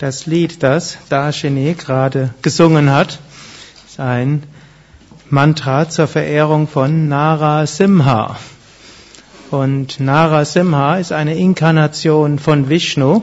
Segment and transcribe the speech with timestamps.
[0.00, 3.20] Das Lied, das Darshini gerade gesungen hat,
[3.86, 4.42] ist ein
[5.30, 8.36] Mantra zur Verehrung von Nara Simha.
[9.52, 13.22] Und Nara Simha ist eine Inkarnation von Vishnu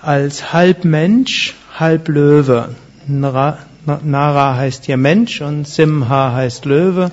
[0.00, 2.74] als halb Mensch, halb Löwe.
[3.06, 3.58] Nara,
[4.02, 7.10] Nara heißt hier Mensch und Simha heißt Löwe.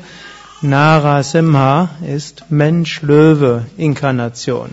[0.62, 4.70] Nara Simha ist Mensch-Löwe-Inkarnation.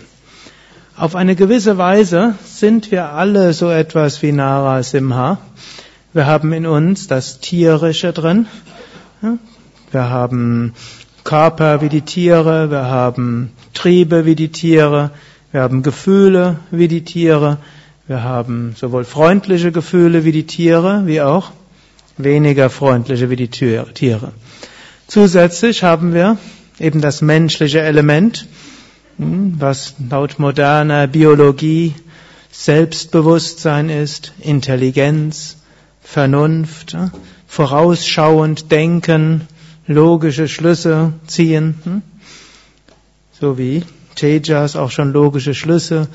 [0.95, 5.37] Auf eine gewisse Weise sind wir alle so etwas wie Nara Simha.
[6.13, 8.47] Wir haben in uns das Tierische drin.
[9.91, 10.73] Wir haben
[11.23, 15.11] Körper wie die Tiere, wir haben Triebe wie die Tiere,
[15.51, 17.57] wir haben Gefühle wie die Tiere,
[18.07, 21.51] wir haben sowohl freundliche Gefühle wie die Tiere, wie auch
[22.17, 24.31] weniger freundliche wie die Tiere.
[25.07, 26.37] Zusätzlich haben wir
[26.79, 28.47] eben das menschliche Element,
[29.17, 31.93] hm, was laut moderner Biologie
[32.59, 35.57] Selbstbewusstsein ist, Intelligenz,
[36.01, 36.97] Vernunft,
[37.45, 39.47] vorausschauend denken,
[39.85, 42.01] logische Schlüsse ziehen, hm?
[43.39, 43.83] so wie
[44.15, 46.07] Tejas auch schon logische Schlüsse,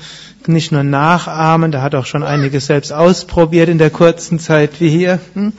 [0.45, 4.89] nicht nur nachahmen, der hat auch schon einiges selbst ausprobiert in der kurzen Zeit wie
[4.89, 5.19] hier.
[5.35, 5.53] Hm?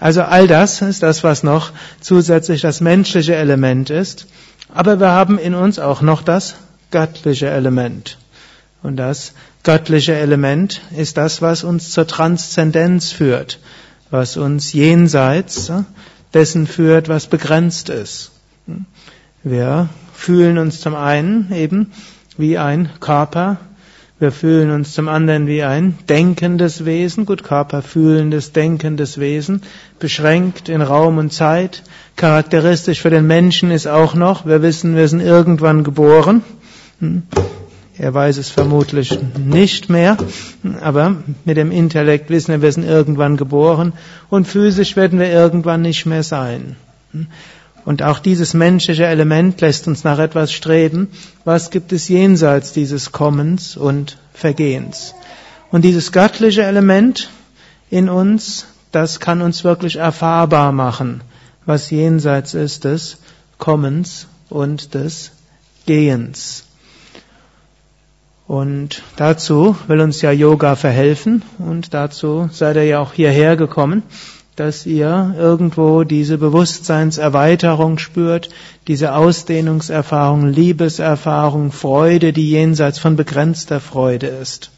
[0.00, 4.28] Also all das ist das, was noch zusätzlich das menschliche Element ist.
[4.74, 6.54] Aber wir haben in uns auch noch das
[6.90, 8.16] göttliche Element.
[8.82, 9.32] Und das
[9.64, 13.58] göttliche Element ist das, was uns zur Transzendenz führt,
[14.10, 15.72] was uns jenseits
[16.32, 18.30] dessen führt, was begrenzt ist.
[19.42, 21.92] Wir fühlen uns zum einen eben
[22.36, 23.58] wie ein Körper,
[24.20, 29.62] wir fühlen uns zum anderen wie ein denkendes Wesen, gut, Körper fühlendes, denkendes Wesen,
[30.00, 31.84] beschränkt in Raum und Zeit.
[32.16, 36.42] Charakteristisch für den Menschen ist auch noch, wir wissen, wir sind irgendwann geboren.
[37.98, 40.16] Er weiß es vermutlich nicht mehr,
[40.80, 43.92] aber mit dem Intellekt wissen wir, wir sind irgendwann geboren
[44.30, 46.76] und physisch werden wir irgendwann nicht mehr sein.
[47.84, 51.08] Und auch dieses menschliche Element lässt uns nach etwas streben.
[51.44, 55.14] Was gibt es jenseits dieses Kommens und Vergehens?
[55.72, 57.30] Und dieses göttliche Element
[57.90, 61.22] in uns, das kann uns wirklich erfahrbar machen,
[61.66, 63.18] was jenseits ist des
[63.58, 65.32] Kommens und des
[65.84, 66.67] Gehens.
[68.48, 74.02] Und dazu will uns ja Yoga verhelfen und dazu seid ihr ja auch hierher gekommen
[74.58, 78.48] dass ihr irgendwo diese Bewusstseinserweiterung spürt,
[78.88, 84.70] diese Ausdehnungserfahrung, Liebeserfahrung, Freude, die jenseits von begrenzter Freude ist.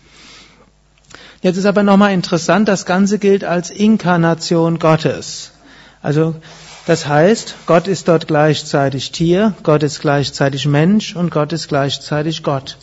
[1.41, 5.53] Jetzt ist aber nochmal interessant, das Ganze gilt als Inkarnation Gottes.
[6.03, 6.35] Also,
[6.87, 12.43] das heißt, Gott ist dort gleichzeitig Tier, Gott ist gleichzeitig Mensch und Gott ist gleichzeitig
[12.43, 12.77] Gott.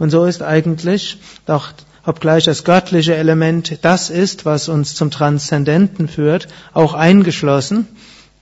[0.00, 1.72] Und so ist eigentlich doch
[2.06, 7.86] obgleich das göttliche Element das ist, was uns zum Transzendenten führt, auch eingeschlossen,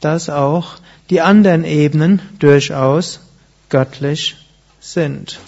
[0.00, 0.76] dass auch
[1.10, 3.18] die anderen Ebenen durchaus
[3.70, 4.36] göttlich
[4.78, 5.40] sind.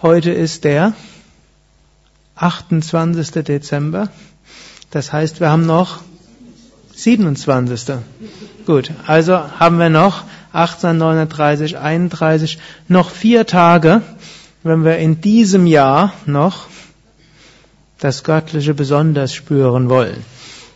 [0.00, 0.94] Heute ist der
[2.36, 3.42] 28.
[3.42, 4.10] Dezember.
[4.92, 6.02] Das heißt, wir haben noch
[6.94, 7.96] 27.
[8.64, 10.22] Gut, also haben wir noch
[10.56, 12.58] 18, 39, 31,
[12.88, 14.02] noch vier Tage,
[14.62, 16.66] wenn wir in diesem Jahr noch
[17.98, 20.24] das Göttliche besonders spüren wollen.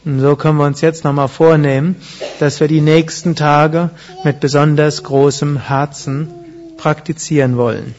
[0.05, 1.97] Und so können wir uns jetzt nochmal vornehmen,
[2.39, 3.91] dass wir die nächsten Tage
[4.25, 6.29] mit besonders großem Herzen
[6.79, 7.95] praktizieren wollen.